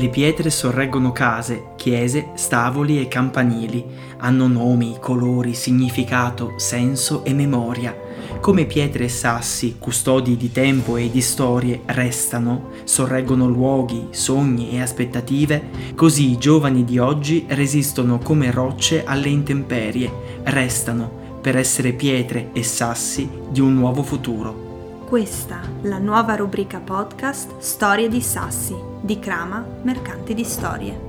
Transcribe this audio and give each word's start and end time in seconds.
Le 0.00 0.08
pietre 0.08 0.48
sorreggono 0.48 1.12
case, 1.12 1.72
chiese, 1.76 2.30
stavoli 2.32 2.98
e 3.02 3.06
campanili. 3.06 3.84
Hanno 4.20 4.46
nomi, 4.46 4.96
colori, 4.98 5.52
significato, 5.52 6.54
senso 6.56 7.22
e 7.22 7.34
memoria. 7.34 7.94
Come 8.40 8.64
pietre 8.64 9.04
e 9.04 9.08
sassi, 9.10 9.76
custodi 9.78 10.38
di 10.38 10.50
tempo 10.50 10.96
e 10.96 11.10
di 11.10 11.20
storie, 11.20 11.82
restano, 11.84 12.70
sorreggono 12.84 13.46
luoghi, 13.46 14.06
sogni 14.08 14.70
e 14.70 14.80
aspettative, 14.80 15.68
così 15.94 16.30
i 16.30 16.38
giovani 16.38 16.82
di 16.84 16.98
oggi 16.98 17.44
resistono 17.48 18.16
come 18.20 18.50
rocce 18.50 19.04
alle 19.04 19.28
intemperie, 19.28 20.10
restano 20.44 21.38
per 21.42 21.58
essere 21.58 21.92
pietre 21.92 22.48
e 22.54 22.62
sassi 22.62 23.28
di 23.50 23.60
un 23.60 23.74
nuovo 23.74 24.02
futuro. 24.02 24.69
Questa, 25.10 25.60
la 25.82 25.98
nuova 25.98 26.36
rubrica 26.36 26.78
podcast 26.78 27.58
Storie 27.58 28.08
di 28.08 28.20
Sassi, 28.20 28.76
di 29.00 29.18
Crama, 29.18 29.66
Mercanti 29.82 30.34
di 30.34 30.44
Storie. 30.44 31.00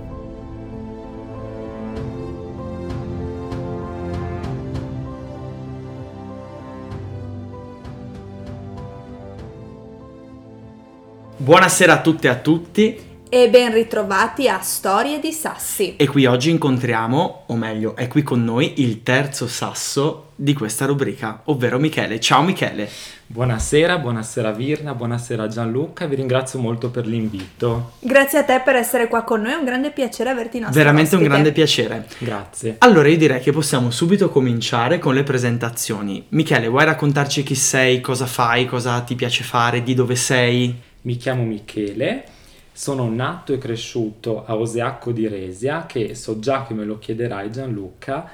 Buonasera 11.38 11.94
a 11.94 12.02
tutte 12.02 12.26
e 12.26 12.30
a 12.32 12.40
tutti 12.40 13.11
E 13.34 13.50
ben 13.50 13.72
ritrovati 13.72 14.50
a 14.50 14.60
Storie 14.60 15.22
di 15.22 15.32
Sassi. 15.32 15.96
e 15.96 16.06
qui 16.06 16.26
oggi 16.26 16.50
incontriamo, 16.50 17.44
o 17.46 17.56
meglio, 17.56 17.96
è 17.96 18.10
qui 18.10 18.24
con 18.24 18.44
noi 18.44 18.82
il 18.82 19.04
terzo 19.04 19.48
sasso 19.48 20.32
di 20.36 20.54
questa 20.54 20.86
rubrica, 20.86 21.40
ovvero 21.46 21.80
Michele. 21.80 22.20
Ciao 22.20 22.42
Michele. 22.44 22.90
Buonasera, 23.28 24.00
buonasera 24.00 24.52
Virna, 24.52 24.94
buonasera 24.94 25.48
Gianluca, 25.48 26.08
vi 26.08 26.16
ringrazio 26.16 26.60
molto 26.60 26.90
per 26.90 27.08
l'invito. 27.08 27.94
Grazie 28.00 28.40
a 28.40 28.44
te 28.44 28.62
per 28.66 28.76
essere 28.76 29.08
qua 29.08 29.24
con 29.24 29.40
noi, 29.44 29.54
è 29.54 29.56
un 29.56 29.64
grande 29.64 29.92
piacere 29.92 30.30
averti 30.30 30.58
in 30.58 30.64
nostro 30.64 30.82
Veramente 30.82 31.16
un 31.16 31.22
ospite. 31.22 31.30
grande 31.34 31.52
piacere. 31.54 32.08
Grazie. 32.18 32.76
Allora 32.80 33.08
io 33.08 33.16
direi 33.18 33.40
che 33.40 33.54
possiamo 33.54 33.92
subito 33.92 34.30
cominciare 34.30 35.00
con 35.00 35.14
le 35.14 35.24
presentazioni. 35.24 36.26
Michele, 36.30 36.68
vuoi 36.68 36.84
raccontarci 36.84 37.44
chi 37.44 37.56
sei, 37.56 38.02
cosa 38.02 38.26
fai, 38.26 38.66
cosa 38.66 39.00
ti 39.00 39.16
piace 39.16 39.46
fare, 39.46 39.84
di 39.84 39.94
dove 39.94 40.16
sei? 40.18 40.76
Mi 41.04 41.16
chiamo 41.16 41.44
Michele, 41.46 42.26
sono 42.72 43.10
nato 43.10 43.54
e 43.54 43.58
cresciuto 43.58 44.46
a 44.46 44.56
Oseacco 44.56 45.12
di 45.12 45.28
Resia, 45.28 45.86
che 45.86 46.16
so 46.16 46.40
già 46.40 46.66
che 46.66 46.74
me 46.74 46.86
lo 46.86 46.98
chiederai 46.98 47.52
Gianluca, 47.52 48.30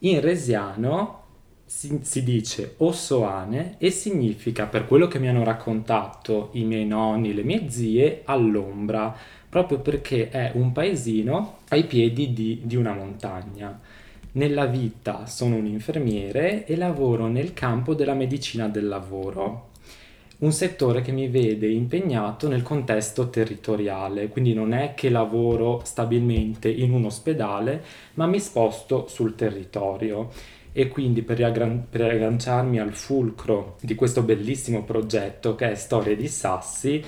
in 0.00 0.20
resiano 0.20 1.20
si, 1.64 2.00
si 2.02 2.22
dice 2.22 2.74
Ossoane 2.78 3.76
e 3.78 3.90
significa, 3.90 4.66
per 4.66 4.86
quello 4.86 5.08
che 5.08 5.18
mi 5.18 5.28
hanno 5.28 5.42
raccontato 5.42 6.50
i 6.52 6.64
miei 6.64 6.84
nonni, 6.84 7.32
le 7.32 7.42
mie 7.44 7.70
zie, 7.70 8.22
all'ombra, 8.24 9.16
proprio 9.48 9.80
perché 9.80 10.28
è 10.28 10.52
un 10.54 10.72
paesino 10.72 11.58
ai 11.68 11.84
piedi 11.84 12.32
di, 12.32 12.60
di 12.64 12.76
una 12.76 12.92
montagna. 12.92 13.80
Nella 14.32 14.66
vita 14.66 15.26
sono 15.26 15.56
un 15.56 15.66
infermiere 15.66 16.66
e 16.66 16.76
lavoro 16.76 17.26
nel 17.26 17.54
campo 17.54 17.94
della 17.94 18.14
medicina 18.14 18.68
del 18.68 18.88
lavoro 18.88 19.70
un 20.42 20.52
settore 20.52 21.02
che 21.02 21.12
mi 21.12 21.28
vede 21.28 21.68
impegnato 21.68 22.48
nel 22.48 22.62
contesto 22.62 23.30
territoriale, 23.30 24.28
quindi 24.28 24.54
non 24.54 24.72
è 24.72 24.94
che 24.94 25.08
lavoro 25.08 25.82
stabilmente 25.84 26.68
in 26.68 26.92
un 26.92 27.04
ospedale, 27.04 27.82
ma 28.14 28.26
mi 28.26 28.40
sposto 28.40 29.06
sul 29.08 29.36
territorio. 29.36 30.30
E 30.72 30.88
quindi 30.88 31.22
per, 31.22 31.36
riaggran- 31.36 31.86
per 31.88 32.10
agganciarmi 32.10 32.80
al 32.80 32.94
fulcro 32.94 33.76
di 33.82 33.94
questo 33.94 34.22
bellissimo 34.22 34.84
progetto 34.84 35.54
che 35.54 35.72
è 35.72 35.74
Storie 35.74 36.16
di 36.16 36.28
Sassi, 36.28 37.04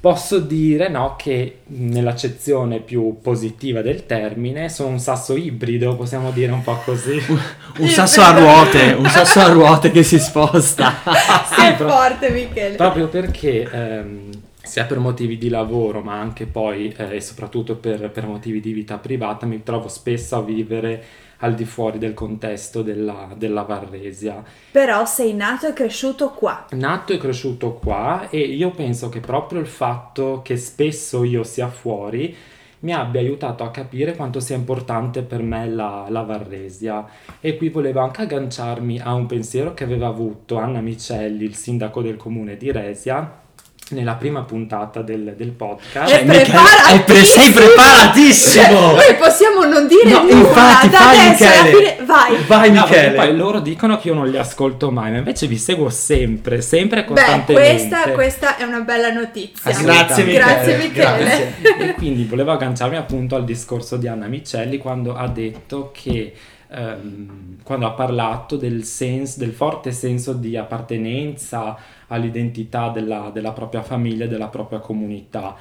posso 0.00 0.38
dire 0.38 0.88
no, 0.88 1.14
che 1.16 1.60
nell'accezione 1.68 2.80
più 2.80 3.18
positiva 3.20 3.82
del 3.82 4.06
termine 4.06 4.68
sono 4.68 4.90
un 4.90 4.98
sasso 4.98 5.36
ibrido, 5.36 5.96
possiamo 5.96 6.30
dire 6.30 6.52
un 6.52 6.62
po' 6.62 6.80
così. 6.84 7.20
Un 7.78 7.88
sasso 7.88 8.22
a 8.22 8.30
ruote, 8.30 8.96
un 8.98 9.06
sasso 9.06 9.38
a 9.38 9.48
ruote 9.48 9.90
che 9.90 10.02
si 10.02 10.18
sposta. 10.18 10.94
Sei 11.54 11.74
pro- 11.74 11.90
forte 11.90 12.30
Michele. 12.30 12.76
Proprio 12.76 13.08
perché 13.08 13.68
ehm, 13.70 14.30
sia 14.66 14.84
per 14.84 14.98
motivi 14.98 15.38
di 15.38 15.48
lavoro, 15.48 16.00
ma 16.00 16.18
anche 16.18 16.46
poi 16.46 16.92
eh, 16.96 17.16
e 17.16 17.20
soprattutto 17.20 17.76
per, 17.76 18.10
per 18.10 18.26
motivi 18.26 18.60
di 18.60 18.72
vita 18.72 18.98
privata, 18.98 19.46
mi 19.46 19.62
trovo 19.62 19.88
spesso 19.88 20.36
a 20.36 20.42
vivere 20.42 21.04
al 21.38 21.54
di 21.54 21.64
fuori 21.64 21.98
del 21.98 22.14
contesto 22.14 22.82
della, 22.82 23.28
della 23.36 23.62
Varresia. 23.62 24.42
Però 24.70 25.04
sei 25.04 25.34
nato 25.34 25.66
e 25.66 25.72
cresciuto 25.72 26.30
qua. 26.30 26.66
Nato 26.70 27.12
e 27.12 27.18
cresciuto 27.18 27.74
qua 27.74 28.28
e 28.30 28.38
io 28.38 28.70
penso 28.70 29.08
che 29.08 29.20
proprio 29.20 29.60
il 29.60 29.66
fatto 29.66 30.40
che 30.42 30.56
spesso 30.56 31.24
io 31.24 31.42
sia 31.42 31.68
fuori 31.68 32.34
mi 32.80 32.92
abbia 32.92 33.20
aiutato 33.20 33.64
a 33.64 33.70
capire 33.70 34.14
quanto 34.14 34.38
sia 34.38 34.54
importante 34.54 35.22
per 35.22 35.42
me 35.42 35.68
la, 35.68 36.06
la 36.08 36.22
Varresia 36.22 37.06
e 37.40 37.56
qui 37.56 37.70
volevo 37.70 38.00
anche 38.00 38.22
agganciarmi 38.22 39.00
a 39.00 39.14
un 39.14 39.26
pensiero 39.26 39.72
che 39.74 39.84
aveva 39.84 40.06
avuto 40.06 40.56
Anna 40.56 40.80
Micelli, 40.80 41.44
il 41.44 41.54
sindaco 41.54 42.02
del 42.02 42.16
comune 42.16 42.56
di 42.56 42.70
Resia, 42.70 43.44
nella 43.90 44.14
prima 44.14 44.42
puntata 44.42 45.00
del, 45.00 45.34
del 45.36 45.50
podcast. 45.50 46.12
È 46.12 46.24
Michele, 46.24 46.92
è 46.92 47.04
pre- 47.04 47.24
sei 47.24 47.52
preparatissimo! 47.52 48.80
Noi 48.96 49.14
possiamo 49.16 49.64
non 49.64 49.86
dire 49.86 50.10
No, 50.10 50.22
nulla 50.22 50.34
infatti, 50.34 50.88
da 50.88 50.98
vai, 50.98 51.18
adesso 51.28 51.44
alla 51.44 51.62
Michele. 51.62 51.92
fine. 51.94 52.04
Vai. 52.06 52.36
Vai 52.46 52.72
No, 52.72 52.82
perché 52.84 52.96
Michele. 53.10 53.14
poi 53.16 53.36
loro 53.36 53.60
dicono 53.60 53.98
che 53.98 54.08
io 54.08 54.14
non 54.14 54.28
li 54.28 54.36
ascolto 54.38 54.90
mai, 54.90 55.12
ma 55.12 55.18
invece 55.18 55.46
vi 55.46 55.56
seguo 55.56 55.88
sempre, 55.88 56.60
sempre 56.62 57.00
e 57.00 57.02
Beh, 57.04 57.08
costantemente. 57.08 57.86
questa, 57.88 58.10
questa 58.10 58.56
è 58.56 58.64
una 58.64 58.80
bella 58.80 59.12
notizia. 59.12 59.70
Grazie 59.72 60.24
Michele. 60.24 60.44
Grazie 60.44 60.76
Michele. 60.76 60.92
grazie. 60.92 61.54
e 61.90 61.94
quindi 61.94 62.24
volevo 62.24 62.50
agganciarmi 62.52 62.96
appunto 62.96 63.36
al 63.36 63.44
discorso 63.44 63.96
di 63.96 64.08
Anna 64.08 64.26
Micelli 64.26 64.78
quando 64.78 65.14
ha 65.14 65.28
detto 65.28 65.92
che 65.94 66.32
ehm, 66.70 67.58
quando 67.62 67.86
ha 67.86 67.92
parlato 67.92 68.56
del 68.56 68.82
senso 68.84 69.38
del 69.38 69.52
forte 69.52 69.92
senso 69.92 70.32
di 70.32 70.56
appartenenza 70.56 71.76
all'identità 72.08 72.90
della, 72.90 73.30
della 73.32 73.52
propria 73.52 73.82
famiglia 73.82 74.26
della 74.26 74.48
propria 74.48 74.78
comunità 74.78 75.56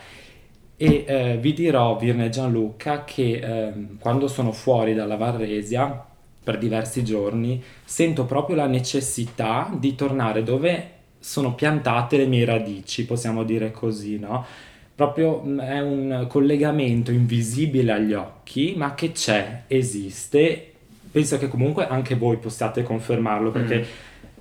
e 0.78 1.06
eh, 1.08 1.38
vi 1.40 1.54
dirò 1.54 1.98
Virne 1.98 2.30
Gianluca 2.30 3.06
che 3.06 3.40
ehm, 3.42 3.98
quando 3.98 4.28
sono 4.28 4.52
fuori 4.52 4.94
dalla 4.94 5.16
Varresia 5.16 6.06
per 6.44 6.58
diversi 6.58 7.04
giorni 7.04 7.64
sento 7.84 8.26
proprio 8.26 8.58
la 8.58 8.68
necessità 8.68 9.72
di 9.78 9.96
tornare 9.96 10.44
dove 10.44 10.92
sono 11.18 11.56
piantate 11.56 12.18
le 12.18 12.28
mie 12.28 12.46
radici, 12.46 13.06
possiamo 13.06 13.44
dire 13.44 13.72
così, 13.72 14.20
no? 14.20 14.46
Proprio 14.94 15.40
mh, 15.40 15.60
è 15.62 15.82
un 15.82 16.26
collegamento 16.30 17.10
invisibile 17.10 17.92
agli 17.94 18.14
occhi, 18.14 18.74
ma 18.78 18.94
che 18.94 19.12
c'è, 19.12 19.64
esiste. 19.68 20.72
Penso 21.10 21.38
che 21.38 21.48
comunque 21.48 21.88
anche 21.88 22.16
voi 22.16 22.38
possiate 22.38 22.84
confermarlo 22.84 23.50
perché 23.50 23.86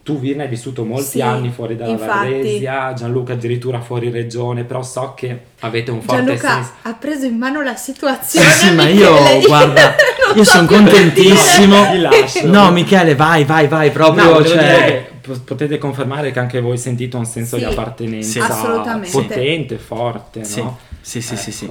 tu 0.05 0.21
Virna 0.21 0.43
hai 0.43 0.49
vissuto 0.51 0.85
molti 0.85 1.03
Sì, 1.13 1.21
anni 1.23 1.49
fuori 1.51 1.77
dalla 1.77 1.93
infatti. 1.93 2.61
Gianluca 2.95 3.33
addirittura 3.33 3.81
fuori 3.81 4.11
regione, 4.11 4.63
però 4.65 4.83
so 4.83 5.15
che 5.17 5.41
avete 5.61 5.91
un 5.91 6.03
forte 6.03 6.23
Gianluca 6.25 6.53
senso. 6.57 6.73
ha 6.83 6.93
preso 6.93 7.25
in 7.25 7.39
mano 7.39 7.63
la 7.63 7.75
Sì, 7.75 7.93
situazione. 7.93 8.51
sì, 8.51 8.71
ma 8.75 8.85
Michele. 8.85 9.39
io, 9.39 9.47
guarda, 9.47 9.95
io 10.35 10.45
so 10.45 10.51
sono 10.51 10.67
contentissimo. 10.67 11.91
Ti 11.91 11.99
lascio. 11.99 12.47
No, 12.47 12.71
Michele, 12.71 13.15
vai, 13.15 13.45
vai, 13.45 13.67
vai, 13.67 13.91
proprio, 13.91 14.39
No, 14.39 14.45
cioè... 14.45 15.11
potete 15.43 15.79
confermare 15.79 16.33
che 16.33 16.39
anche 16.39 16.61
voi 16.61 16.77
sentite 16.77 17.17
un 17.17 17.25
senso 17.25 17.57
Sì, 17.57 17.65
di 17.65 17.71
appartenenza 17.71 18.31
Sì. 18.31 18.39
assolutamente. 18.41 19.11
potente, 19.11 19.79
forte, 19.79 20.45
Sì, 20.45 20.61
no? 20.61 20.79
sì, 21.01 21.23
sì, 21.23 21.35
sì, 21.37 21.51
sì. 21.51 21.71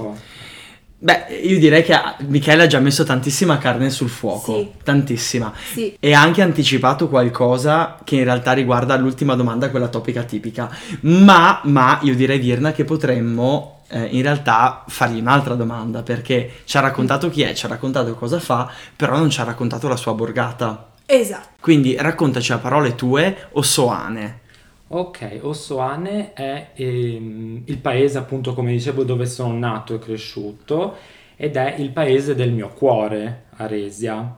Beh, 1.04 1.38
io 1.42 1.58
direi 1.58 1.82
che 1.82 1.92
ah, 1.92 2.16
Michele 2.20 2.62
ha 2.62 2.66
già 2.66 2.78
messo 2.78 3.04
tantissima 3.04 3.58
carne 3.58 3.90
sul 3.90 4.08
fuoco, 4.08 4.56
Sì. 4.56 4.70
tantissima. 4.82 5.52
Sì. 5.72 5.94
E 6.00 6.14
ha 6.14 6.22
anche 6.22 6.40
anticipato 6.40 7.10
qualcosa 7.10 7.98
che 8.02 8.16
in 8.16 8.24
realtà 8.24 8.52
riguarda 8.52 8.96
l'ultima 8.96 9.34
domanda, 9.34 9.68
quella 9.68 9.88
topica 9.88 10.22
tipica. 10.22 10.74
Ma, 11.00 11.60
ma 11.64 11.98
io 12.00 12.14
direi 12.14 12.38
Virna 12.38 12.72
che 12.72 12.84
potremmo 12.84 13.82
eh, 13.88 14.02
in 14.12 14.22
realtà 14.22 14.82
fargli 14.88 15.20
un'altra 15.20 15.52
domanda, 15.56 16.02
perché 16.02 16.62
ci 16.64 16.78
ha 16.78 16.80
raccontato 16.80 17.28
chi 17.28 17.42
è, 17.42 17.52
ci 17.52 17.66
ha 17.66 17.68
raccontato 17.68 18.14
cosa 18.14 18.40
fa, 18.40 18.70
però 18.96 19.18
non 19.18 19.28
ci 19.28 19.42
ha 19.42 19.44
raccontato 19.44 19.88
la 19.88 19.96
sua 19.96 20.14
borgata. 20.14 20.92
Esatto. 21.04 21.48
Quindi 21.60 21.96
raccontaci 21.98 22.52
a 22.52 22.56
parole 22.56 22.94
tue 22.94 23.48
o 23.52 23.60
soane. 23.60 24.40
Ok, 24.96 25.40
Ossoane 25.42 26.34
è 26.34 26.70
ehm, 26.74 27.62
il 27.64 27.78
paese, 27.78 28.16
appunto, 28.16 28.54
come 28.54 28.70
dicevo, 28.70 29.02
dove 29.02 29.26
sono 29.26 29.58
nato 29.58 29.96
e 29.96 29.98
cresciuto 29.98 30.94
ed 31.34 31.56
è 31.56 31.74
il 31.78 31.90
paese 31.90 32.36
del 32.36 32.52
mio 32.52 32.68
cuore, 32.68 33.46
Aresia. 33.56 34.36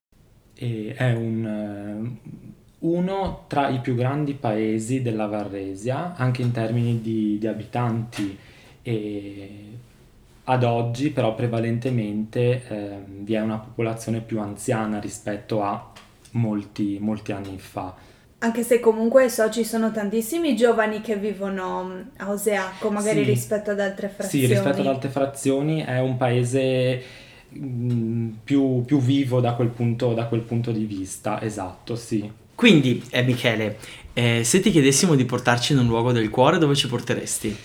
E 0.55 0.95
è 0.97 1.13
un, 1.13 1.45
eh, 1.45 2.31
uno 2.79 3.45
tra 3.49 3.69
i 3.69 3.81
più 3.81 3.95
grandi 3.95 4.33
paesi 4.33 5.03
della 5.03 5.27
Varresia, 5.27 6.15
anche 6.17 6.41
in 6.41 6.53
termini 6.53 7.03
di, 7.03 7.37
di 7.39 7.47
abitanti. 7.47 8.39
E 8.81 9.51
ad 10.45 10.65
oggi, 10.65 11.11
però, 11.11 11.35
prevalentemente 11.35 12.67
ehm, 12.67 13.25
vi 13.25 13.35
è 13.35 13.41
una 13.43 13.59
popolazione 13.59 14.21
più 14.21 14.41
anziana 14.41 15.01
rispetto 15.01 15.63
a 15.63 15.93
molti, 16.31 16.97
molti 16.99 17.33
anni 17.33 17.59
fa. 17.59 18.15
Anche 18.39 18.63
se 18.63 18.81
comunque 18.81 19.29
so 19.31 19.51
ci 19.51 19.65
sono 19.65 19.91
tantissimi 19.91 20.55
giovani 20.55 21.01
che 21.01 21.17
vivono 21.17 21.85
mm, 21.85 22.01
a 22.19 22.31
Oseacco, 22.31 22.91
magari 22.91 23.25
Sì. 23.25 23.31
rispetto 23.31 23.71
ad 23.71 23.81
altre 23.81 24.09
frazioni. 24.09 24.47
Sì, 24.47 24.53
rispetto 24.53 24.81
ad 24.81 24.87
altre 24.87 25.09
frazioni 25.09 25.83
è 25.83 25.99
un 26.01 26.17
paese 26.19 27.03
mm, 27.59 28.29
più, 28.45 28.85
più 28.85 29.01
vivo 29.01 29.41
da 29.41 29.55
quel 29.55 29.69
punto, 29.69 30.13
da 30.15 30.27
quel 30.27 30.43
punto 30.43 30.71
di 30.71 30.85
vista, 30.85 31.41
esatto, 31.43 31.97
sì. 31.97 32.31
Quindi, 32.55 33.03
eh, 33.11 33.23
Michele, 33.23 33.79
eh, 34.13 34.45
se 34.45 34.61
ti 34.61 34.71
chiedessimo 34.71 35.15
di 35.15 35.25
portarci 35.25 35.73
in 35.73 35.79
un 35.81 35.87
luogo 35.87 36.13
del 36.13 36.31
cuore, 36.31 36.59
dove 36.59 36.75
ci 36.75 36.89
porteresti? 36.89 37.57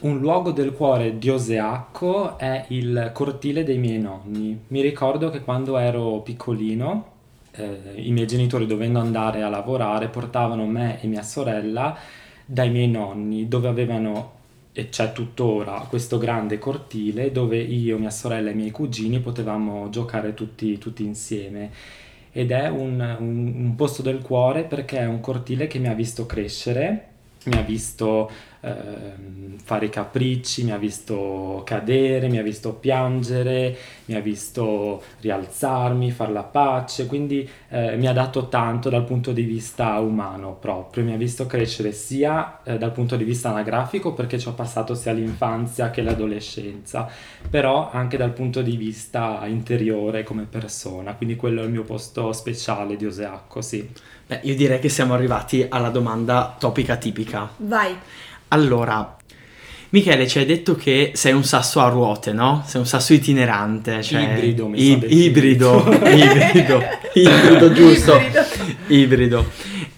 Un 0.00 0.18
luogo 0.18 0.50
del 0.52 0.72
cuore 0.72 1.18
di 1.18 1.30
Oseacco 1.30 2.36
è 2.38 2.66
il 2.68 3.10
cortile 3.14 3.64
dei 3.64 3.78
miei 3.78 3.98
nonni. 3.98 4.64
Mi 4.68 4.82
ricordo 4.82 5.30
che 5.30 5.40
quando 5.40 5.78
ero 5.78 6.20
piccolino, 6.20 7.12
eh, 7.56 7.92
i 7.96 8.10
miei 8.12 8.26
genitori 8.26 8.66
dovendo 8.66 8.98
andare 9.00 9.42
a 9.42 9.48
lavorare 9.48 10.08
portavano 10.08 10.66
me 10.66 11.00
e 11.00 11.06
mia 11.06 11.22
sorella 11.22 11.96
dai 12.46 12.70
miei 12.70 12.88
nonni, 12.88 13.48
dove 13.48 13.68
avevano, 13.68 14.32
e 14.72 14.88
c'è 14.88 15.12
tuttora, 15.12 15.86
questo 15.88 16.18
grande 16.18 16.58
cortile 16.58 17.32
dove 17.32 17.58
io, 17.58 17.98
mia 17.98 18.10
sorella 18.10 18.50
e 18.50 18.52
i 18.52 18.56
miei 18.56 18.70
cugini 18.70 19.20
potevamo 19.20 19.88
giocare 19.90 20.34
tutti, 20.34 20.78
tutti 20.78 21.04
insieme. 21.04 21.70
Ed 22.32 22.50
è 22.50 22.68
un, 22.68 23.00
un- 23.20 23.52
un 23.56 23.74
posto 23.76 24.02
del 24.02 24.20
cuore 24.20 24.64
perché 24.64 24.98
è 24.98 25.06
un 25.06 25.20
cortile 25.20 25.66
che 25.68 25.78
mi 25.78 25.88
ha 25.88 25.94
visto 25.94 26.26
crescere, 26.26 27.08
mi 27.44 27.56
ha 27.56 27.62
visto 27.62 28.30
ehm, 28.64 29.58
fare 29.64 29.86
i 29.86 29.90
capricci, 29.90 30.64
mi 30.64 30.72
ha 30.72 30.76
visto 30.76 31.62
cadere, 31.64 32.28
mi 32.28 32.38
ha 32.38 32.42
visto 32.42 32.74
piangere, 32.74 33.76
mi 34.06 34.14
ha 34.14 34.20
visto 34.20 35.02
rialzarmi, 35.20 36.10
fare 36.10 36.32
la 36.32 36.42
pace, 36.42 37.06
quindi 37.06 37.48
eh, 37.70 37.96
mi 37.96 38.06
ha 38.06 38.12
dato 38.12 38.48
tanto 38.48 38.90
dal 38.90 39.04
punto 39.04 39.32
di 39.32 39.42
vista 39.42 39.98
umano 40.00 40.54
proprio, 40.60 41.02
mi 41.02 41.14
ha 41.14 41.16
visto 41.16 41.46
crescere 41.46 41.92
sia 41.92 42.62
eh, 42.62 42.76
dal 42.76 42.92
punto 42.92 43.16
di 43.16 43.24
vista 43.24 43.48
anagrafico 43.48 44.12
perché 44.12 44.38
ci 44.38 44.48
ho 44.48 44.52
passato 44.52 44.94
sia 44.94 45.12
l'infanzia 45.12 45.90
che 45.90 46.02
l'adolescenza, 46.02 47.08
però 47.48 47.90
anche 47.90 48.18
dal 48.18 48.32
punto 48.32 48.60
di 48.60 48.76
vista 48.76 49.42
interiore 49.46 50.24
come 50.24 50.44
persona, 50.44 51.14
quindi 51.14 51.36
quello 51.36 51.62
è 51.62 51.64
il 51.64 51.70
mio 51.70 51.84
posto 51.84 52.32
speciale 52.32 52.96
di 52.96 53.06
Oseacco, 53.06 53.62
sì. 53.62 53.88
Beh, 54.26 54.40
io 54.44 54.54
direi 54.54 54.78
che 54.78 54.88
siamo 54.88 55.12
arrivati 55.12 55.66
alla 55.68 55.90
domanda 55.90 56.56
topica 56.58 56.96
tipica. 56.96 57.50
Vai. 57.58 57.94
Allora, 58.54 59.16
Michele, 59.90 60.28
ci 60.28 60.38
hai 60.38 60.46
detto 60.46 60.76
che 60.76 61.10
sei 61.14 61.32
un 61.32 61.42
sasso 61.42 61.80
a 61.80 61.88
ruote, 61.88 62.32
no? 62.32 62.62
Sei 62.64 62.80
un 62.80 62.86
sasso 62.86 63.12
itinerante, 63.12 64.00
cioè 64.00 64.22
Ibrido, 64.22 64.68
mi 64.68 64.80
i- 64.80 64.86
sono 64.86 64.98
definito. 64.98 65.24
ibrido, 65.24 65.88
ibrido, 66.14 66.82
ibrido, 67.14 67.72
giusto, 67.72 68.14
Ibrido. 68.16 68.44
ibrido. 68.86 69.50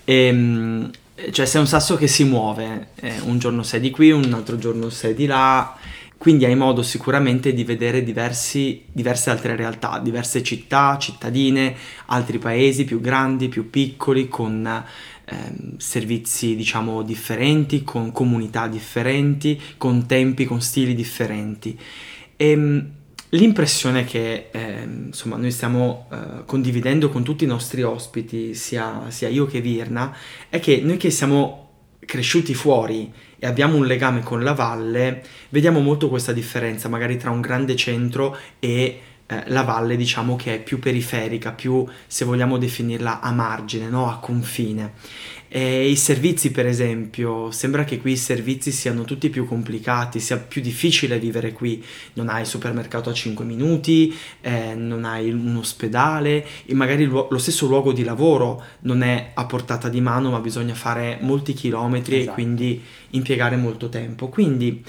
Ehm, 0.05 0.91
cioè 1.33 1.45
sei 1.45 1.61
un 1.61 1.67
sasso 1.67 1.97
che 1.97 2.07
si 2.07 2.25
muove, 2.25 2.89
eh, 3.01 3.13
un 3.25 3.39
giorno 3.39 3.63
sei 3.63 3.81
di 3.81 3.91
qui, 3.91 4.11
un 4.11 4.33
altro 4.33 4.57
giorno 4.57 4.89
sei 4.89 5.13
di 5.15 5.27
là, 5.27 5.77
quindi 6.17 6.47
hai 6.47 6.57
modo 6.57 6.83
sicuramente 6.83 7.53
di 7.53 7.63
vedere 7.65 8.03
diversi- 8.03 8.85
diverse 8.91 9.29
altre 9.29 9.55
realtà, 9.55 9.99
diverse 10.03 10.43
città, 10.43 10.97
cittadine, 10.99 11.75
altri 12.07 12.39
paesi 12.39 12.85
più 12.85 13.03
grandi, 13.03 13.49
più 13.49 13.69
piccoli, 13.69 14.29
con 14.29 14.83
ehm, 15.27 15.77
servizi 15.77 16.57
diciamo 16.57 17.03
differenti, 17.03 17.83
con 17.83 18.13
comunità 18.13 18.67
differenti, 18.69 19.61
con 19.77 20.07
tempi, 20.07 20.45
con 20.45 20.61
stili 20.61 20.95
differenti. 20.95 21.79
E 22.37 22.85
l'impressione 23.31 24.05
che 24.05 24.49
ehm, 24.51 25.07
insomma 25.07 25.37
noi 25.37 25.51
stiamo 25.51 26.09
eh, 26.11 26.45
condividendo 26.47 27.09
con 27.09 27.23
tutti 27.23 27.45
i 27.45 27.49
nostri 27.49 27.83
ospiti, 27.83 28.55
sia, 28.55 29.05
sia 29.09 29.29
io 29.29 29.47
che 29.47 29.61
Virna, 29.61 30.15
è 30.49 30.61
che 30.61 30.81
noi 30.83 30.97
che 30.97 31.11
siamo 31.11 31.65
cresciuti 31.99 32.55
fuori 32.55 33.13
e 33.39 33.47
abbiamo 33.47 33.77
un 33.77 33.85
legame 33.85 34.23
con 34.23 34.43
la 34.43 34.53
valle, 34.53 35.23
vediamo 35.51 35.81
molto 35.81 36.09
questa 36.09 36.33
differenza 36.33 36.89
magari 36.89 37.17
tra 37.19 37.31
un 37.31 37.41
grande 37.41 37.77
centro 37.77 38.37
e 38.59 39.01
eh, 39.27 39.43
la 39.49 39.63
valle 39.63 39.97
diciamo 39.97 40.37
che 40.37 40.55
è 40.55 40.63
più 40.63 40.79
periferica, 40.79 41.53
più 41.53 41.85
se 42.07 42.25
vogliamo 42.25 42.59
definirla 42.59 43.21
a 43.21 43.33
margine, 43.33 43.89
no? 43.89 44.09
a 44.09 44.19
confine. 44.19 44.93
E 45.49 45.89
i 45.89 45.97
servizi 45.97 46.51
per 46.51 46.67
esempio, 46.67 47.51
sembra 47.53 47.85
che 47.85 47.99
qui 47.99 48.13
i 48.13 48.17
servizi 48.17 48.73
siano 48.73 49.05
tutti 49.05 49.31
più 49.31 49.47
complicati, 49.47 50.19
sia 50.21 50.37
più 50.39 50.61
difficile 50.61 51.19
vivere 51.21 51.53
qui, 51.53 51.83
non 52.15 52.29
hai 52.29 52.41
il 52.43 52.47
supermercato 52.47 53.11
a 53.11 53.13
5 53.13 53.45
minuti, 53.45 54.15
eh, 54.41 54.75
non 54.75 55.05
hai 55.05 55.31
un 55.31 55.57
ospedale 55.57 56.45
e 56.67 56.75
magari 56.75 57.05
luo- 57.05 57.29
lo 57.31 57.39
stesso 57.39 57.67
luogo 57.67 57.93
di 57.93 58.03
lavoro 58.03 58.63
non 58.81 59.03
è 59.03 59.31
a 59.35 59.47
portata 59.47 59.89
di 59.89 60.01
mano 60.01 60.31
ma 60.31 60.41
bisogna 60.41 60.75
fare 60.75 61.19
molti 61.21 61.53
chilometri 61.53 62.17
e 62.17 62.19
Esatto. 62.19 62.35
quindi 62.35 62.83
impiegare 63.11 63.57
molto 63.57 63.89
tempo. 63.89 64.29
Quindi 64.29 64.83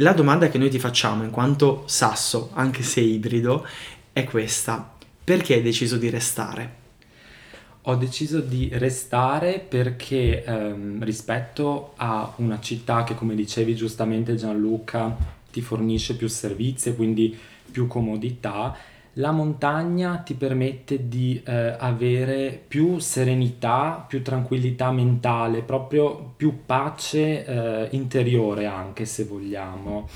la 0.00 0.12
domanda 0.12 0.48
che 0.48 0.58
noi 0.58 0.70
ti 0.70 0.78
facciamo 0.78 1.24
in 1.24 1.30
quanto 1.30 1.84
sasso, 1.86 2.50
anche 2.54 2.82
se 2.82 3.00
ibrido, 3.00 3.66
è 4.12 4.24
questa. 4.24 4.94
Perché 5.22 5.54
hai 5.54 5.62
deciso 5.62 5.96
di 5.96 6.08
restare? 6.08 6.78
Ho 7.82 7.94
deciso 7.96 8.40
di 8.40 8.70
restare 8.72 9.58
perché 9.58 10.42
ehm, 10.42 11.04
rispetto 11.04 11.92
a 11.96 12.32
una 12.36 12.60
città 12.60 13.04
che, 13.04 13.14
come 13.14 13.34
dicevi 13.34 13.74
giustamente 13.74 14.34
Gianluca, 14.34 15.16
ti 15.50 15.60
fornisce 15.60 16.16
più 16.16 16.28
servizi 16.28 16.90
e 16.90 16.94
quindi 16.96 17.36
più 17.70 17.86
comodità, 17.86 18.76
la 19.14 19.30
montagna 19.32 20.18
ti 20.18 20.34
permette 20.34 21.08
di 21.08 21.42
eh, 21.44 21.76
avere 21.78 22.62
più 22.66 22.98
serenità, 22.98 24.04
più 24.06 24.22
tranquillità 24.22 24.90
mentale, 24.90 25.62
proprio 25.62 26.32
più 26.36 26.64
pace 26.64 27.44
eh, 27.44 27.88
interiore 27.92 28.66
anche 28.66 29.04
se 29.04 29.24
vogliamo. 29.24 30.08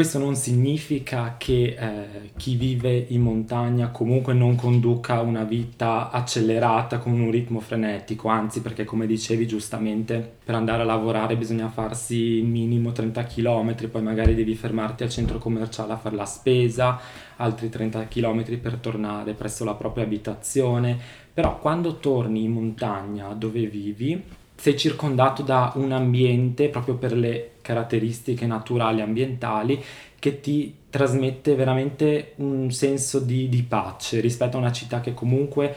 Questo 0.00 0.18
non 0.18 0.34
significa 0.34 1.34
che 1.36 1.76
eh, 1.78 2.30
chi 2.38 2.56
vive 2.56 3.04
in 3.08 3.20
montagna 3.20 3.90
comunque 3.90 4.32
non 4.32 4.54
conduca 4.54 5.20
una 5.20 5.44
vita 5.44 6.10
accelerata 6.10 6.96
con 6.96 7.20
un 7.20 7.30
ritmo 7.30 7.60
frenetico, 7.60 8.28
anzi 8.28 8.62
perché 8.62 8.84
come 8.84 9.06
dicevi 9.06 9.46
giustamente 9.46 10.36
per 10.42 10.54
andare 10.54 10.80
a 10.80 10.86
lavorare 10.86 11.36
bisogna 11.36 11.68
farsi 11.68 12.40
minimo 12.40 12.92
30 12.92 13.24
km, 13.24 13.90
poi 13.90 14.00
magari 14.00 14.34
devi 14.34 14.54
fermarti 14.54 15.02
al 15.02 15.10
centro 15.10 15.36
commerciale 15.36 15.92
a 15.92 15.98
fare 15.98 16.16
la 16.16 16.24
spesa, 16.24 16.98
altri 17.36 17.68
30 17.68 18.08
km 18.08 18.58
per 18.58 18.76
tornare 18.76 19.34
presso 19.34 19.64
la 19.64 19.74
propria 19.74 20.04
abitazione, 20.04 20.98
però 21.34 21.58
quando 21.58 21.98
torni 21.98 22.44
in 22.44 22.52
montagna 22.52 23.34
dove 23.34 23.66
vivi 23.66 24.38
sei 24.60 24.76
circondato 24.76 25.40
da 25.40 25.72
un 25.76 25.90
ambiente 25.90 26.68
proprio 26.68 26.96
per 26.96 27.16
le 27.16 27.52
caratteristiche 27.62 28.44
naturali 28.44 29.00
ambientali 29.00 29.82
che 30.18 30.40
ti 30.40 30.74
trasmette 30.90 31.54
veramente 31.54 32.32
un 32.36 32.70
senso 32.70 33.20
di, 33.20 33.48
di 33.48 33.62
pace 33.62 34.20
rispetto 34.20 34.58
a 34.58 34.60
una 34.60 34.70
città 34.70 35.00
che 35.00 35.14
comunque 35.14 35.74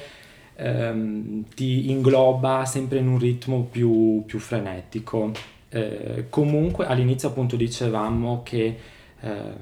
ehm, 0.57 1.45
ti 1.55 1.91
ingloba 1.91 2.65
sempre 2.65 2.99
in 2.99 3.07
un 3.07 3.19
ritmo 3.19 3.61
più, 3.71 4.23
più 4.25 4.37
frenetico. 4.39 5.31
Eh, 5.69 6.25
comunque 6.29 6.85
all'inizio 6.85 7.29
appunto 7.29 7.55
dicevamo 7.55 8.41
che 8.43 8.77
ehm, 9.21 9.53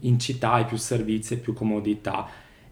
in 0.00 0.18
città 0.18 0.52
hai 0.52 0.66
più 0.66 0.76
servizi 0.76 1.32
e 1.32 1.36
più 1.38 1.54
comodità. 1.54 2.28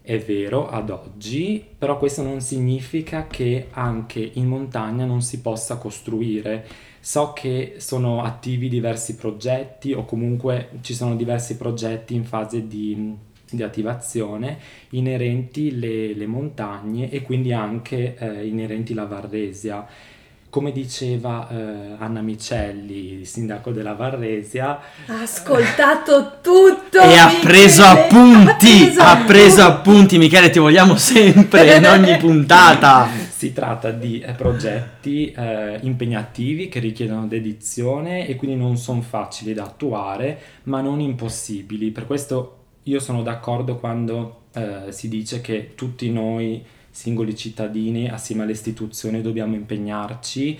È 0.07 0.19
vero 0.19 0.69
ad 0.69 0.89
oggi, 0.89 1.61
però 1.77 1.97
questo 1.97 2.23
non 2.23 2.39
significa 2.39 3.27
che 3.27 3.67
anche 3.71 4.21
in 4.35 4.47
montagna 4.47 5.03
non 5.03 5.21
si 5.21 5.41
possa 5.41 5.75
costruire. 5.75 6.65
So 7.01 7.33
che 7.33 7.73
sono 7.79 8.23
attivi 8.23 8.69
diversi 8.69 9.17
progetti 9.17 9.91
o 9.91 10.05
comunque 10.05 10.69
ci 10.79 10.93
sono 10.93 11.13
diversi 11.17 11.57
progetti 11.57 12.15
in 12.15 12.23
fase 12.23 12.67
di, 12.67 13.17
di 13.51 13.61
attivazione 13.61 14.57
inerenti 14.91 15.77
le, 15.77 16.13
le 16.13 16.25
montagne 16.25 17.09
e 17.11 17.21
quindi 17.21 17.51
anche 17.51 18.15
eh, 18.15 18.47
inerenti 18.47 18.93
la 18.93 19.07
Varresia. 19.07 19.85
Come 20.49 20.71
diceva 20.71 21.47
eh, 21.49 21.95
Anna 21.99 22.21
Micelli, 22.21 23.25
sindaco 23.25 23.71
della 23.71 23.93
Varresia, 23.93 24.79
Ha 25.07 25.21
ascoltato 25.21 26.39
tutto. 26.41 27.01
e 27.01 27.17
ha 27.17 27.29
preso 27.41 27.83
appunti, 27.83 28.83
Ha 28.83 28.85
preso 28.85 29.01
ha 29.01 29.15
preso 29.25 29.61
appunti, 29.63 30.17
Michele, 30.17 30.49
ti 30.49 30.59
vogliamo 30.59 30.95
sempre 30.95 31.75
in 31.75 31.85
ogni 31.85 32.17
puntata. 32.17 33.25
Si 33.37 33.53
tratta 33.53 33.91
di 33.91 34.19
eh, 34.19 34.31
progetti 34.33 35.31
eh, 35.31 35.77
impegnativi 35.83 36.69
che 36.69 36.79
richiedono 36.79 37.27
dedizione 37.27 38.25
e 38.25 38.35
quindi 38.35 38.57
non 38.57 38.77
sono 38.77 39.01
facili 39.01 39.53
da 39.53 39.65
attuare, 39.65 40.39
ma 40.63 40.81
non 40.81 40.99
impossibili. 41.01 41.91
Per 41.91 42.07
questo 42.07 42.55
io 42.83 42.99
sono 42.99 43.21
d'accordo 43.21 43.75
quando 43.77 44.45
eh, 44.53 44.91
si 44.91 45.07
dice 45.07 45.41
che 45.41 45.73
tutti 45.75 46.09
noi 46.11 46.65
singoli 46.97 47.35
cittadini 47.35 48.09
assieme 48.09 48.41
alle 48.41 48.53
istituzioni 48.53 49.21
dobbiamo 49.21 49.53
impegnarci 49.53 50.59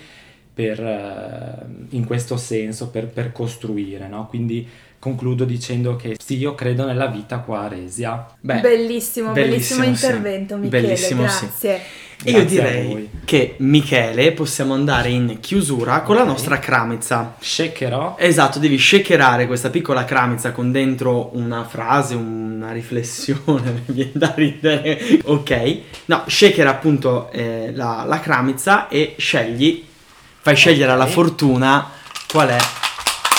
per, 0.57 0.79
eh, 0.79 1.65
in 1.89 2.03
questo 2.03 2.35
senso 2.35 2.89
per, 2.89 3.05
per 3.05 3.31
costruire, 3.31 4.07
no? 4.07 4.25
Quindi 4.25 4.67
concludo 4.97 5.45
dicendo 5.45 5.95
che 5.95 6.17
sì, 6.19 6.37
io 6.37 6.55
credo 6.55 6.83
nella 6.83 7.05
vita 7.05 7.37
qua 7.37 7.65
a 7.65 7.67
Resia. 7.67 8.25
Beh, 8.39 8.61
bellissimo, 8.61 9.33
bellissimo, 9.33 9.81
bellissimo 9.81 9.83
intervento, 9.83 10.55
sì. 10.55 10.61
Michele, 10.61 10.81
bellissimo, 10.81 11.21
grazie. 11.21 11.49
Sì. 11.55 11.67
E 12.23 12.31
io 12.31 12.45
direi 12.45 13.09
che 13.23 13.53
Michele 13.59 14.31
possiamo 14.31 14.73
andare 14.73 15.09
in 15.09 15.37
chiusura 15.39 16.01
con 16.01 16.15
okay. 16.15 16.25
la 16.25 16.31
nostra 16.31 16.57
cramizza. 16.57 17.35
Shakerò? 17.39 18.15
Esatto, 18.17 18.57
devi 18.57 18.79
shakerare 18.79 19.45
questa 19.45 19.69
piccola 19.69 20.03
cramizza 20.05 20.51
con 20.51 20.71
dentro 20.71 21.29
una 21.35 21.65
frase, 21.65 22.15
una 22.15 22.71
riflessione, 22.71 23.83
mi 23.85 23.93
viene 23.93 24.11
da 24.15 24.33
ridere. 24.35 25.19
Ok, 25.25 25.79
no, 26.05 26.23
shakera 26.25 26.71
appunto 26.71 27.29
eh, 27.31 27.71
la, 27.75 28.03
la 28.07 28.19
cramizza 28.19 28.87
e 28.87 29.13
scegli, 29.19 29.85
fai 30.47 30.55
scegliere 30.55 30.93
alla 30.93 31.07
fortuna 31.07 31.89
qual 32.31 32.47
è 32.47 32.57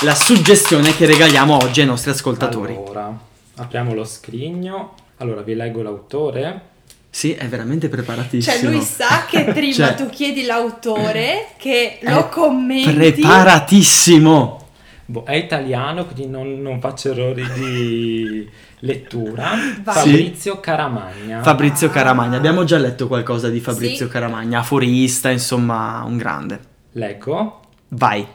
la 0.02 0.14
suggestione 0.14 0.94
che 0.94 1.06
regaliamo 1.06 1.56
oggi 1.56 1.80
ai 1.80 1.86
nostri 1.86 2.10
ascoltatori. 2.10 2.74
Allora, 2.74 3.18
apriamo 3.56 3.94
lo 3.94 4.04
scrigno. 4.04 4.92
Allora, 5.16 5.40
vi 5.40 5.54
leggo 5.54 5.80
l'autore. 5.80 6.60
Sì, 7.08 7.32
è 7.32 7.46
veramente 7.46 7.88
preparatissimo. 7.88 8.54
Cioè, 8.54 8.70
lui 8.70 8.82
sa 8.82 9.24
che 9.30 9.44
prima 9.44 9.72
cioè, 9.72 9.94
tu 9.94 10.10
chiedi 10.10 10.44
l'autore, 10.44 11.52
che 11.56 11.98
lo 12.02 12.28
commenti. 12.28 12.92
Preparatissimo! 12.92 14.66
Boh, 15.06 15.24
è 15.24 15.34
italiano, 15.34 16.04
quindi 16.04 16.26
non, 16.26 16.60
non 16.60 16.78
faccio 16.78 17.12
errori 17.12 17.46
di 17.54 18.50
lettura. 18.80 19.52
Fabrizio 19.82 20.56
sì. 20.56 20.60
Caramagna. 20.60 21.40
Fabrizio 21.40 21.88
Caramagna, 21.88 22.36
abbiamo 22.36 22.64
già 22.64 22.76
letto 22.76 23.08
qualcosa 23.08 23.48
di 23.48 23.60
Fabrizio 23.60 24.04
sì. 24.04 24.12
Caramagna, 24.12 24.58
aforista, 24.58 25.30
insomma, 25.30 26.04
un 26.06 26.18
grande. 26.18 26.67
Leggo. 26.92 27.60
Vai. 27.88 28.26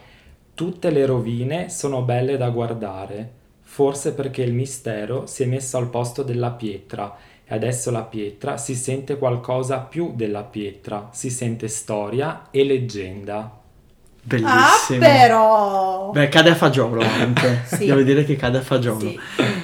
Tutte 0.54 0.90
le 0.90 1.04
rovine 1.04 1.68
sono 1.68 2.02
belle 2.02 2.36
da 2.36 2.50
guardare, 2.50 3.30
forse 3.60 4.14
perché 4.14 4.42
il 4.42 4.52
mistero 4.52 5.26
si 5.26 5.42
è 5.42 5.46
messo 5.46 5.76
al 5.78 5.90
posto 5.90 6.22
della 6.22 6.52
pietra 6.52 7.16
e 7.44 7.54
adesso 7.54 7.90
la 7.90 8.04
pietra 8.04 8.56
si 8.56 8.74
sente 8.74 9.18
qualcosa 9.18 9.80
più 9.80 10.12
della 10.14 10.44
pietra, 10.44 11.08
si 11.12 11.28
sente 11.28 11.68
storia 11.68 12.50
e 12.50 12.64
leggenda. 12.64 13.62
Bellissimo. 14.26 15.04
Ah, 15.04 15.06
però. 15.06 16.10
Beh, 16.10 16.28
cade 16.30 16.50
a 16.50 16.54
fagiolo 16.54 17.02
anche. 17.02 17.62
sì. 17.76 17.86
Devo 17.86 18.00
dire 18.00 18.24
che 18.24 18.36
cade 18.36 18.58
a 18.58 18.62
fagiolo. 18.62 19.00
Sì. 19.00 19.20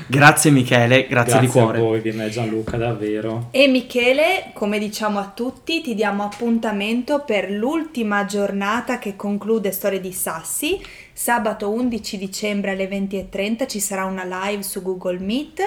Grazie 0.06 0.50
Michele, 0.50 1.06
grazie, 1.06 1.08
grazie 1.08 1.40
di 1.40 1.46
cuore. 1.46 1.78
Grazie 1.78 2.10
a 2.10 2.14
voi, 2.14 2.30
Gianluca, 2.30 2.76
davvero. 2.76 3.48
E 3.52 3.68
Michele, 3.68 4.50
come 4.52 4.78
diciamo 4.78 5.18
a 5.18 5.32
tutti, 5.34 5.80
ti 5.80 5.94
diamo 5.94 6.24
appuntamento 6.24 7.22
per 7.24 7.50
l'ultima 7.50 8.26
giornata 8.26 8.98
che 8.98 9.16
conclude 9.16 9.72
Storie 9.72 10.00
di 10.00 10.12
Sassi. 10.12 10.78
Sabato 11.12 11.70
11 11.70 12.18
dicembre 12.18 12.72
alle 12.72 12.88
20.30 12.88 13.66
ci 13.66 13.80
sarà 13.80 14.04
una 14.04 14.24
live 14.24 14.62
su 14.62 14.82
Google 14.82 15.18
Meet 15.18 15.60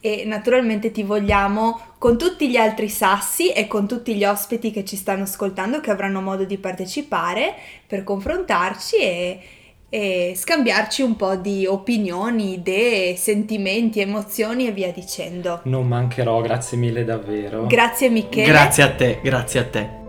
e 0.00 0.24
naturalmente 0.24 0.90
ti 0.90 1.02
vogliamo 1.02 1.78
con 1.98 2.16
tutti 2.16 2.48
gli 2.48 2.56
altri 2.56 2.88
sassi 2.88 3.52
e 3.52 3.66
con 3.66 3.86
tutti 3.86 4.14
gli 4.14 4.24
ospiti 4.24 4.70
che 4.70 4.84
ci 4.84 4.96
stanno 4.96 5.24
ascoltando 5.24 5.80
che 5.80 5.90
avranno 5.90 6.20
modo 6.20 6.44
di 6.44 6.56
partecipare 6.56 7.54
per 7.86 8.02
confrontarci 8.02 8.96
e, 8.96 9.40
e 9.90 10.32
scambiarci 10.34 11.02
un 11.02 11.16
po' 11.16 11.36
di 11.36 11.66
opinioni, 11.66 12.54
idee, 12.54 13.16
sentimenti, 13.16 14.00
emozioni 14.00 14.66
e 14.66 14.72
via 14.72 14.90
dicendo. 14.92 15.60
Non 15.64 15.86
mancherò, 15.86 16.40
grazie 16.40 16.78
mille 16.78 17.04
davvero. 17.04 17.66
Grazie 17.66 18.08
Michele. 18.08 18.46
Grazie 18.46 18.82
a 18.82 18.94
te, 18.94 19.20
grazie 19.22 19.60
a 19.60 19.64
te. 19.64 19.99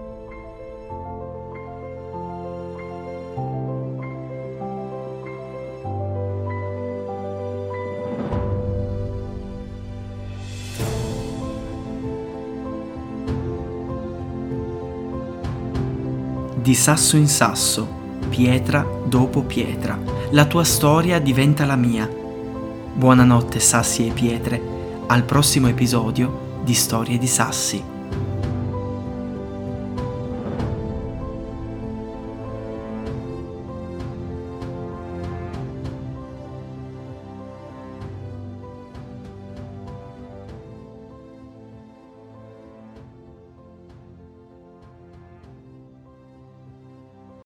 Di 16.71 16.77
sasso 16.77 17.17
in 17.17 17.27
sasso, 17.27 17.85
pietra 18.29 18.87
dopo 19.03 19.43
pietra. 19.43 19.99
La 20.29 20.45
tua 20.45 20.63
storia 20.63 21.19
diventa 21.19 21.65
la 21.65 21.75
mia. 21.75 22.07
Buonanotte 22.07 23.59
sassi 23.59 24.07
e 24.07 24.11
pietre, 24.13 24.61
al 25.07 25.25
prossimo 25.25 25.67
episodio 25.67 26.61
di 26.63 26.73
Storie 26.73 27.17
di 27.17 27.27
Sassi. 27.27 27.90